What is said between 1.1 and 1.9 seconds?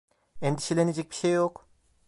şey yok.